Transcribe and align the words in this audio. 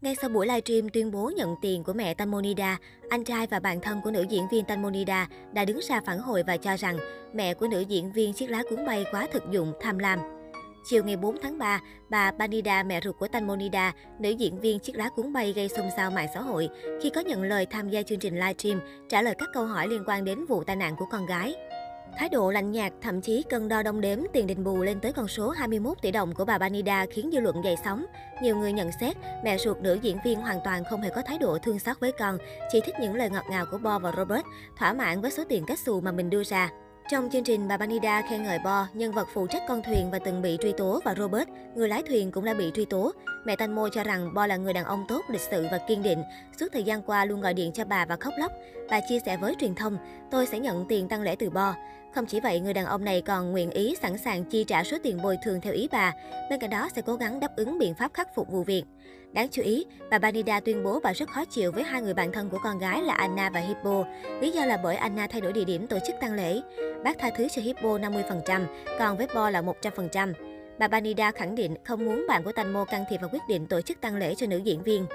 Ngay 0.00 0.14
sau 0.20 0.30
buổi 0.30 0.46
livestream 0.46 0.88
tuyên 0.88 1.10
bố 1.10 1.32
nhận 1.36 1.56
tiền 1.62 1.84
của 1.84 1.92
mẹ 1.92 2.14
Tanmonida, 2.14 2.78
anh 3.08 3.24
trai 3.24 3.46
và 3.46 3.60
bạn 3.60 3.80
thân 3.80 4.00
của 4.04 4.10
nữ 4.10 4.26
diễn 4.28 4.48
viên 4.50 4.64
Tanmonida 4.64 5.28
đã 5.52 5.64
đứng 5.64 5.78
ra 5.88 6.00
phản 6.06 6.18
hồi 6.18 6.42
và 6.46 6.56
cho 6.56 6.76
rằng 6.76 6.98
mẹ 7.34 7.54
của 7.54 7.68
nữ 7.68 7.80
diễn 7.80 8.12
viên 8.12 8.32
chiếc 8.32 8.50
lá 8.50 8.62
cuốn 8.70 8.86
bay 8.86 9.04
quá 9.12 9.26
thực 9.32 9.42
dụng, 9.50 9.72
tham 9.80 9.98
lam. 9.98 10.18
Chiều 10.90 11.04
ngày 11.04 11.16
4 11.16 11.36
tháng 11.42 11.58
3, 11.58 11.80
bà 12.08 12.30
Banida, 12.30 12.82
mẹ 12.82 13.00
ruột 13.04 13.18
của 13.18 13.28
Tanmonida, 13.28 13.92
nữ 14.18 14.30
diễn 14.30 14.60
viên 14.60 14.78
chiếc 14.78 14.96
lá 14.96 15.08
cuốn 15.08 15.32
bay 15.32 15.52
gây 15.52 15.68
xôn 15.68 15.86
xao 15.96 16.10
mạng 16.10 16.28
xã 16.34 16.40
hội 16.40 16.68
khi 17.02 17.10
có 17.10 17.20
nhận 17.20 17.42
lời 17.42 17.66
tham 17.66 17.90
gia 17.90 18.02
chương 18.02 18.18
trình 18.18 18.34
livestream 18.34 18.80
trả 19.08 19.22
lời 19.22 19.34
các 19.38 19.48
câu 19.52 19.66
hỏi 19.66 19.88
liên 19.88 20.02
quan 20.06 20.24
đến 20.24 20.44
vụ 20.44 20.64
tai 20.64 20.76
nạn 20.76 20.96
của 20.96 21.06
con 21.10 21.26
gái. 21.26 21.54
Thái 22.18 22.28
độ 22.28 22.50
lạnh 22.50 22.72
nhạt, 22.72 22.92
thậm 23.02 23.20
chí 23.20 23.42
cân 23.42 23.68
đo 23.68 23.82
đong 23.82 24.00
đếm 24.00 24.18
tiền 24.32 24.46
đền 24.46 24.64
bù 24.64 24.82
lên 24.82 25.00
tới 25.00 25.12
con 25.12 25.28
số 25.28 25.50
21 25.50 26.02
tỷ 26.02 26.10
đồng 26.10 26.34
của 26.34 26.44
bà 26.44 26.58
Banida 26.58 27.06
khiến 27.10 27.30
dư 27.32 27.40
luận 27.40 27.64
dậy 27.64 27.76
sóng. 27.84 28.04
Nhiều 28.42 28.56
người 28.56 28.72
nhận 28.72 28.90
xét, 29.00 29.16
mẹ 29.44 29.58
ruột 29.58 29.78
nữ 29.78 29.98
diễn 30.02 30.18
viên 30.24 30.40
hoàn 30.40 30.58
toàn 30.64 30.82
không 30.90 31.02
hề 31.02 31.10
có 31.10 31.22
thái 31.26 31.38
độ 31.38 31.58
thương 31.58 31.78
xót 31.78 32.00
với 32.00 32.12
con, 32.12 32.38
chỉ 32.72 32.80
thích 32.80 32.94
những 33.00 33.14
lời 33.14 33.30
ngọt 33.30 33.44
ngào 33.50 33.66
của 33.70 33.78
Bo 33.78 33.98
và 33.98 34.12
Robert, 34.16 34.44
thỏa 34.78 34.92
mãn 34.92 35.20
với 35.20 35.30
số 35.30 35.44
tiền 35.48 35.64
kết 35.66 35.78
xù 35.78 36.00
mà 36.00 36.12
mình 36.12 36.30
đưa 36.30 36.44
ra. 36.44 36.70
Trong 37.10 37.28
chương 37.32 37.44
trình, 37.44 37.68
bà 37.68 37.76
Banida 37.76 38.22
khen 38.22 38.42
ngợi 38.42 38.58
Bo, 38.64 38.86
nhân 38.94 39.12
vật 39.12 39.28
phụ 39.34 39.46
trách 39.46 39.62
con 39.68 39.82
thuyền 39.82 40.10
và 40.10 40.18
từng 40.18 40.42
bị 40.42 40.58
truy 40.62 40.72
tố 40.72 41.00
và 41.04 41.14
Robert, 41.18 41.48
người 41.74 41.88
lái 41.88 42.02
thuyền 42.02 42.30
cũng 42.30 42.44
đã 42.44 42.54
bị 42.54 42.70
truy 42.74 42.84
tố. 42.84 43.12
Mẹ 43.48 43.56
Tanmo 43.56 43.88
cho 43.88 44.04
rằng 44.04 44.34
Bo 44.34 44.46
là 44.46 44.56
người 44.56 44.72
đàn 44.72 44.84
ông 44.84 45.04
tốt, 45.08 45.24
lịch 45.28 45.40
sự 45.40 45.66
và 45.70 45.78
kiên 45.78 46.02
định. 46.02 46.22
Suốt 46.60 46.66
thời 46.72 46.82
gian 46.82 47.02
qua 47.02 47.24
luôn 47.24 47.40
gọi 47.40 47.54
điện 47.54 47.72
cho 47.72 47.84
bà 47.84 48.06
và 48.06 48.16
khóc 48.16 48.34
lóc. 48.38 48.52
Bà 48.90 49.00
chia 49.08 49.18
sẻ 49.26 49.36
với 49.36 49.54
truyền 49.60 49.74
thông, 49.74 49.98
tôi 50.30 50.46
sẽ 50.46 50.58
nhận 50.58 50.84
tiền 50.88 51.08
tăng 51.08 51.22
lễ 51.22 51.36
từ 51.38 51.50
Bo. 51.50 51.74
Không 52.14 52.26
chỉ 52.26 52.40
vậy, 52.40 52.60
người 52.60 52.74
đàn 52.74 52.86
ông 52.86 53.04
này 53.04 53.22
còn 53.22 53.50
nguyện 53.52 53.70
ý 53.70 53.94
sẵn 54.02 54.18
sàng 54.18 54.44
chi 54.44 54.64
trả 54.64 54.84
số 54.84 54.96
tiền 55.02 55.22
bồi 55.22 55.38
thường 55.42 55.60
theo 55.60 55.72
ý 55.72 55.88
bà. 55.92 56.12
Bên 56.50 56.60
cạnh 56.60 56.70
đó 56.70 56.88
sẽ 56.96 57.02
cố 57.02 57.14
gắng 57.14 57.40
đáp 57.40 57.56
ứng 57.56 57.78
biện 57.78 57.94
pháp 57.94 58.14
khắc 58.14 58.34
phục 58.34 58.50
vụ 58.50 58.62
việc. 58.62 58.84
Đáng 59.32 59.48
chú 59.48 59.62
ý, 59.62 59.86
bà 60.10 60.18
Banida 60.18 60.60
tuyên 60.60 60.84
bố 60.84 61.00
bà 61.00 61.12
rất 61.12 61.28
khó 61.28 61.44
chịu 61.44 61.72
với 61.72 61.84
hai 61.84 62.02
người 62.02 62.14
bạn 62.14 62.32
thân 62.32 62.48
của 62.50 62.58
con 62.64 62.78
gái 62.78 63.02
là 63.02 63.14
Anna 63.14 63.50
và 63.50 63.60
Hippo. 63.60 64.04
Lý 64.40 64.50
do 64.50 64.64
là 64.64 64.76
bởi 64.76 64.96
Anna 64.96 65.26
thay 65.26 65.40
đổi 65.40 65.52
địa 65.52 65.64
điểm 65.64 65.86
tổ 65.86 65.98
chức 66.06 66.16
tang 66.20 66.34
lễ. 66.34 66.60
Bác 67.04 67.18
tha 67.18 67.30
thứ 67.36 67.48
cho 67.48 67.62
Hippo 67.62 67.98
50%, 67.98 68.66
còn 68.98 69.16
với 69.16 69.26
Bo 69.34 69.50
là 69.50 69.62
100%. 69.62 70.47
Bà 70.78 70.88
Banida 70.88 71.32
khẳng 71.32 71.54
định 71.54 71.74
không 71.84 72.04
muốn 72.04 72.24
bạn 72.28 72.42
của 72.42 72.52
Tanmo 72.52 72.84
can 72.84 73.04
thiệp 73.10 73.20
vào 73.20 73.30
quyết 73.32 73.42
định 73.48 73.66
tổ 73.66 73.80
chức 73.80 74.00
tang 74.00 74.16
lễ 74.16 74.34
cho 74.34 74.46
nữ 74.46 74.56
diễn 74.56 74.82
viên. 74.82 75.06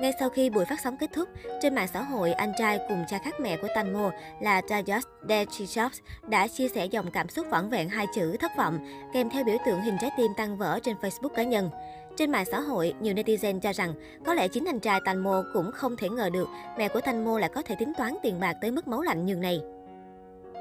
Ngay 0.00 0.12
sau 0.20 0.28
khi 0.28 0.50
buổi 0.50 0.64
phát 0.64 0.80
sóng 0.80 0.96
kết 0.96 1.10
thúc, 1.12 1.28
trên 1.62 1.74
mạng 1.74 1.88
xã 1.92 2.02
hội, 2.02 2.32
anh 2.32 2.52
trai 2.58 2.80
cùng 2.88 3.04
cha 3.08 3.18
khác 3.24 3.40
mẹ 3.40 3.56
của 3.56 3.68
Tanmo 3.74 4.10
là 4.40 4.60
Tajos 4.60 5.00
Dechichops 5.28 5.98
đã 6.28 6.48
chia 6.48 6.68
sẻ 6.68 6.86
dòng 6.86 7.10
cảm 7.10 7.28
xúc 7.28 7.46
vỏn 7.50 7.68
vẹn 7.68 7.88
hai 7.88 8.06
chữ 8.14 8.36
thất 8.36 8.52
vọng, 8.56 8.78
kèm 9.14 9.30
theo 9.30 9.44
biểu 9.44 9.56
tượng 9.66 9.80
hình 9.80 9.96
trái 10.00 10.10
tim 10.16 10.32
tan 10.36 10.56
vỡ 10.56 10.78
trên 10.82 10.96
Facebook 10.96 11.28
cá 11.28 11.42
nhân. 11.42 11.70
Trên 12.16 12.32
mạng 12.32 12.44
xã 12.50 12.60
hội, 12.60 12.94
nhiều 13.00 13.14
netizen 13.14 13.60
cho 13.60 13.72
rằng 13.72 13.94
có 14.24 14.34
lẽ 14.34 14.48
chính 14.48 14.64
anh 14.64 14.80
trai 14.80 15.00
Tanmo 15.04 15.44
cũng 15.54 15.72
không 15.72 15.96
thể 15.96 16.08
ngờ 16.08 16.30
được 16.30 16.48
mẹ 16.78 16.88
của 16.88 17.00
Tanmo 17.00 17.38
lại 17.38 17.50
có 17.54 17.62
thể 17.62 17.74
tính 17.78 17.92
toán 17.98 18.16
tiền 18.22 18.40
bạc 18.40 18.56
tới 18.60 18.70
mức 18.70 18.88
máu 18.88 19.02
lạnh 19.02 19.26
như 19.26 19.34
này. 19.34 19.60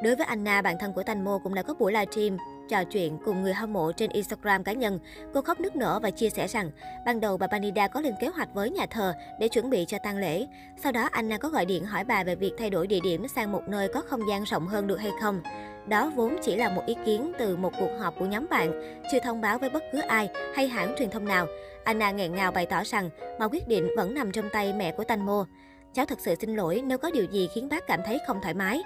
Đối 0.04 0.16
với 0.16 0.26
Anna, 0.26 0.62
bạn 0.62 0.78
thân 0.80 0.94
của 0.94 1.04
Tanmo 1.04 1.40
cũng 1.44 1.54
đã 1.54 1.64
có 1.64 1.74
buổi 1.74 1.94
livestream 1.94 2.38
trò 2.72 2.84
chuyện 2.84 3.18
cùng 3.26 3.42
người 3.42 3.54
hâm 3.54 3.74
mộ 3.74 3.92
trên 3.92 4.10
Instagram 4.10 4.64
cá 4.64 4.74
nhân. 4.74 5.00
Cô 5.34 5.42
khóc 5.42 5.60
nức 5.60 5.76
nở 5.76 6.00
và 6.04 6.10
chia 6.10 6.30
sẻ 6.30 6.48
rằng, 6.48 6.72
ban 7.06 7.20
đầu 7.20 7.38
bà 7.38 7.48
Banida 7.48 7.88
có 7.88 8.02
lên 8.02 8.14
kế 8.20 8.28
hoạch 8.28 8.54
với 8.54 8.70
nhà 8.70 8.86
thờ 8.86 9.14
để 9.40 9.48
chuẩn 9.48 9.70
bị 9.70 9.86
cho 9.88 9.98
tang 10.04 10.18
lễ. 10.18 10.48
Sau 10.84 10.92
đó 10.92 11.10
Anna 11.12 11.38
có 11.38 11.50
gọi 11.50 11.66
điện 11.66 11.86
hỏi 11.86 12.04
bà 12.04 12.24
về 12.24 12.36
việc 12.36 12.52
thay 12.58 12.70
đổi 12.70 12.88
địa 12.88 13.00
điểm 13.04 13.28
sang 13.28 13.52
một 13.52 13.62
nơi 13.68 13.88
có 13.94 14.02
không 14.02 14.30
gian 14.30 14.44
rộng 14.44 14.68
hơn 14.68 14.88
được 14.88 15.00
hay 15.00 15.12
không. 15.22 15.42
Đó 15.88 16.12
vốn 16.16 16.38
chỉ 16.42 16.56
là 16.56 16.70
một 16.70 16.84
ý 16.86 16.96
kiến 17.06 17.32
từ 17.40 17.56
một 17.56 17.74
cuộc 17.80 17.98
họp 18.00 18.20
của 18.20 18.26
nhóm 18.26 18.46
bạn, 18.50 19.02
chưa 19.12 19.20
thông 19.24 19.42
báo 19.42 19.58
với 19.58 19.70
bất 19.70 19.84
cứ 19.92 20.00
ai 20.00 20.30
hay 20.56 20.68
hãng 20.68 20.96
truyền 20.98 21.10
thông 21.10 21.26
nào. 21.26 21.48
Anna 21.84 22.12
nghẹn 22.12 22.36
ngào 22.36 22.52
bày 22.52 22.66
tỏ 22.66 22.84
rằng, 22.86 23.10
mọi 23.40 23.50
quyết 23.50 23.68
định 23.68 23.88
vẫn 23.98 24.14
nằm 24.14 24.32
trong 24.32 24.50
tay 24.50 24.74
mẹ 24.74 24.92
của 24.92 25.04
Tanmo. 25.04 25.46
Cháu 25.94 26.06
thật 26.06 26.20
sự 26.20 26.36
xin 26.36 26.56
lỗi 26.56 26.82
nếu 26.86 26.98
có 26.98 27.12
điều 27.12 27.26
gì 27.26 27.50
khiến 27.56 27.70
bác 27.70 27.88
cảm 27.88 28.00
thấy 28.06 28.20
không 28.28 28.40
thoải 28.42 28.54
mái. 28.54 28.82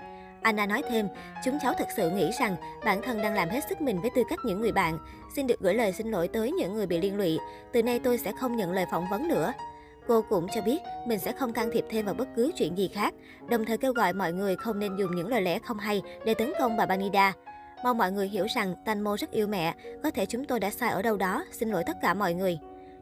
Anna 0.45 0.65
nói 0.65 0.83
thêm, 0.89 1.07
chúng 1.43 1.57
cháu 1.61 1.73
thật 1.77 1.87
sự 1.95 2.09
nghĩ 2.09 2.31
rằng 2.39 2.55
bản 2.86 3.02
thân 3.02 3.21
đang 3.21 3.33
làm 3.33 3.49
hết 3.49 3.64
sức 3.70 3.81
mình 3.81 4.02
với 4.02 4.09
tư 4.15 4.23
cách 4.30 4.39
những 4.45 4.61
người 4.61 4.71
bạn. 4.71 4.99
Xin 5.36 5.47
được 5.47 5.59
gửi 5.59 5.73
lời 5.73 5.93
xin 5.93 6.11
lỗi 6.11 6.27
tới 6.27 6.52
những 6.52 6.73
người 6.73 6.86
bị 6.86 6.97
liên 6.97 7.17
lụy. 7.17 7.39
Từ 7.73 7.83
nay 7.83 7.99
tôi 7.99 8.17
sẽ 8.17 8.31
không 8.39 8.55
nhận 8.55 8.71
lời 8.71 8.86
phỏng 8.92 9.05
vấn 9.11 9.27
nữa. 9.27 9.53
Cô 10.08 10.21
cũng 10.21 10.47
cho 10.55 10.61
biết 10.61 10.77
mình 11.08 11.20
sẽ 11.20 11.31
không 11.31 11.53
can 11.53 11.70
thiệp 11.73 11.86
thêm 11.89 12.05
vào 12.05 12.14
bất 12.14 12.27
cứ 12.36 12.52
chuyện 12.58 12.77
gì 12.77 12.87
khác, 12.87 13.14
đồng 13.49 13.65
thời 13.65 13.77
kêu 13.77 13.93
gọi 13.93 14.14
mọi 14.14 14.33
người 14.33 14.55
không 14.55 14.80
nên 14.80 14.95
dùng 14.97 15.15
những 15.15 15.27
lời 15.27 15.42
lẽ 15.42 15.59
không 15.59 15.77
hay 15.77 16.02
để 16.25 16.33
tấn 16.33 16.53
công 16.59 16.77
bà 16.77 16.86
Banida. 16.86 17.33
Mong 17.83 17.97
mọi 17.97 18.11
người 18.11 18.27
hiểu 18.27 18.45
rằng 18.55 18.75
Tanmo 18.86 19.17
rất 19.17 19.31
yêu 19.31 19.47
mẹ, 19.47 19.73
có 20.03 20.11
thể 20.11 20.25
chúng 20.25 20.45
tôi 20.45 20.59
đã 20.59 20.70
sai 20.70 20.89
ở 20.89 21.02
đâu 21.02 21.17
đó, 21.17 21.45
xin 21.52 21.70
lỗi 21.70 21.83
tất 21.86 21.97
cả 22.02 22.14
mọi 22.14 22.33
người. 22.33 22.59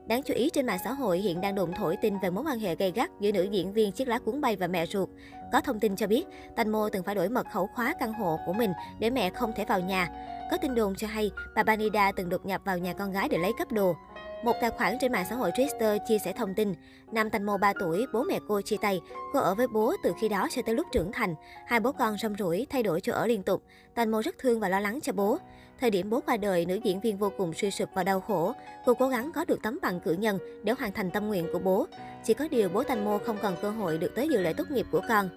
Đáng 0.07 0.23
chú 0.23 0.33
ý 0.33 0.49
trên 0.49 0.65
mạng 0.65 0.79
xã 0.83 0.93
hội 0.93 1.19
hiện 1.19 1.41
đang 1.41 1.55
đồn 1.55 1.73
thổi 1.73 1.95
tin 2.01 2.19
về 2.19 2.29
mối 2.29 2.43
quan 2.47 2.59
hệ 2.59 2.75
gay 2.75 2.91
gắt 2.91 3.11
giữa 3.19 3.31
nữ 3.31 3.43
diễn 3.43 3.73
viên 3.73 3.91
chiếc 3.91 4.07
lá 4.07 4.19
cuốn 4.19 4.41
bay 4.41 4.55
và 4.55 4.67
mẹ 4.67 4.85
ruột. 4.85 5.09
Có 5.51 5.61
thông 5.61 5.79
tin 5.79 5.95
cho 5.95 6.07
biết, 6.07 6.25
Tanmo 6.55 6.89
từng 6.91 7.03
phải 7.03 7.15
đổi 7.15 7.29
mật 7.29 7.47
khẩu 7.51 7.67
khóa 7.67 7.93
căn 7.99 8.13
hộ 8.13 8.39
của 8.45 8.53
mình 8.53 8.71
để 8.99 9.09
mẹ 9.09 9.29
không 9.29 9.51
thể 9.55 9.65
vào 9.65 9.79
nhà. 9.79 10.07
Có 10.51 10.57
tin 10.57 10.75
đồn 10.75 10.95
cho 10.95 11.07
hay, 11.07 11.31
bà 11.55 11.63
Banida 11.63 12.11
từng 12.11 12.29
đột 12.29 12.45
nhập 12.45 12.61
vào 12.65 12.77
nhà 12.77 12.93
con 12.93 13.11
gái 13.11 13.29
để 13.29 13.37
lấy 13.37 13.51
cắp 13.57 13.71
đồ. 13.71 13.95
Một 14.43 14.55
tài 14.61 14.69
khoản 14.69 14.97
trên 14.99 15.11
mạng 15.11 15.25
xã 15.29 15.35
hội 15.35 15.51
Twitter 15.51 15.97
chia 16.07 16.17
sẻ 16.17 16.33
thông 16.33 16.53
tin, 16.53 16.73
Nam 17.11 17.29
Tanmo 17.29 17.57
3 17.57 17.73
tuổi, 17.79 18.05
bố 18.13 18.23
mẹ 18.23 18.39
cô 18.47 18.61
chia 18.61 18.75
tay. 18.81 19.01
Cô 19.33 19.39
ở 19.39 19.55
với 19.55 19.67
bố 19.67 19.93
từ 20.03 20.13
khi 20.21 20.29
đó 20.29 20.47
cho 20.51 20.61
tới 20.61 20.75
lúc 20.75 20.87
trưởng 20.91 21.11
thành. 21.11 21.35
Hai 21.67 21.79
bố 21.79 21.91
con 21.91 22.17
rong 22.17 22.35
rủi, 22.39 22.67
thay 22.69 22.83
đổi 22.83 23.01
chỗ 23.01 23.13
ở 23.13 23.27
liên 23.27 23.43
tục. 23.43 23.63
Tanmo 23.93 24.21
rất 24.21 24.35
thương 24.37 24.59
và 24.59 24.69
lo 24.69 24.79
lắng 24.79 24.99
cho 25.03 25.13
bố. 25.13 25.37
Thời 25.79 25.89
điểm 25.89 26.09
bố 26.09 26.19
qua 26.25 26.37
đời, 26.37 26.65
nữ 26.65 26.79
diễn 26.83 26.99
viên 26.99 27.17
vô 27.17 27.31
cùng 27.37 27.53
suy 27.53 27.71
sụp 27.71 27.89
và 27.93 28.03
đau 28.03 28.19
khổ. 28.19 28.53
Cô 28.85 28.93
cố 28.93 29.07
gắng 29.07 29.31
có 29.35 29.45
được 29.45 29.59
tấm 29.63 29.79
bằng 29.81 29.99
cử 29.99 30.13
nhân 30.13 30.39
để 30.63 30.73
hoàn 30.79 30.91
thành 30.91 31.11
tâm 31.11 31.27
nguyện 31.27 31.47
của 31.53 31.59
bố. 31.59 31.87
Chỉ 32.23 32.33
có 32.33 32.47
điều 32.51 32.69
bố 32.69 32.83
Tanmo 32.83 33.17
không 33.17 33.37
còn 33.41 33.55
cơ 33.61 33.69
hội 33.69 33.97
được 33.97 34.15
tới 34.15 34.29
dự 34.29 34.41
lễ 34.41 34.53
tốt 34.53 34.71
nghiệp 34.71 34.85
của 34.91 35.01
con. 35.09 35.29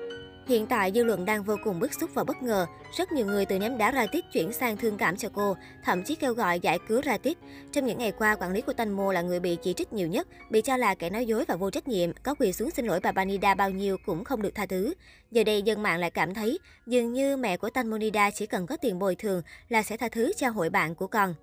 Hiện 0.49 0.67
tại 0.67 0.93
dư 0.95 1.05
luận 1.05 1.25
đang 1.25 1.43
vô 1.43 1.57
cùng 1.65 1.81
bức 1.81 1.95
xúc 1.95 2.11
và 2.15 2.25
bất 2.25 2.43
ngờ. 2.43 2.67
Rất 2.97 3.13
nhiều 3.13 3.27
người 3.27 3.47
từ 3.47 3.59
ném 3.59 3.79
đá 3.79 3.93
Ratit 3.93 4.25
chuyển 4.33 4.53
sang 4.53 4.77
thương 4.77 4.97
cảm 4.97 5.17
cho 5.17 5.29
cô, 5.33 5.57
thậm 5.85 6.03
chí 6.03 6.15
kêu 6.15 6.35
gọi 6.35 6.61
giải 6.61 6.79
cứu 6.89 7.03
Ratit. 7.03 7.39
Trong 7.73 7.87
những 7.87 7.99
ngày 7.99 8.13
qua, 8.13 8.37
quản 8.37 8.53
lý 8.53 8.61
của 8.61 8.73
Tanmo 8.73 9.13
là 9.13 9.23
người 9.23 9.41
bị 9.41 9.57
chỉ 9.63 9.73
trích 9.73 9.93
nhiều 9.93 10.09
nhất, 10.09 10.29
bị 10.51 10.61
cho 10.61 10.77
là 10.77 10.95
kẻ 10.95 11.11
nói 11.11 11.27
dối 11.27 11.45
và 11.49 11.57
vô 11.57 11.71
trách 11.71 11.89
nhiệm, 11.89 12.11
có 12.23 12.35
quỳ 12.35 12.53
xuống 12.53 12.71
xin 12.71 12.87
lỗi 12.87 13.01
bà 13.03 13.13
Banida 13.13 13.55
bao 13.55 13.71
nhiêu 13.71 13.97
cũng 14.07 14.25
không 14.25 14.43
được 14.43 14.55
tha 14.55 14.67
thứ. 14.67 14.95
Giờ 15.31 15.45
đây 15.45 15.63
dân 15.63 15.83
mạng 15.83 16.01
lại 16.01 16.11
cảm 16.11 16.35
thấy 16.35 16.59
dường 16.87 17.13
như 17.13 17.37
mẹ 17.37 17.57
của 17.57 17.71
Tanmonida 17.71 18.31
chỉ 18.31 18.47
cần 18.47 18.67
có 18.67 18.77
tiền 18.77 18.99
bồi 18.99 19.15
thường 19.15 19.43
là 19.69 19.83
sẽ 19.83 19.97
tha 19.97 20.09
thứ 20.09 20.33
cho 20.37 20.49
hội 20.49 20.71
bạn 20.71 20.95
của 20.95 21.07
con. 21.07 21.35